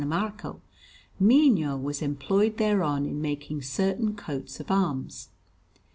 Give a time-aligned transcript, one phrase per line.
[0.03, 0.63] Marco,
[1.19, 5.29] Mino was employed thereon in making certain coats of arms.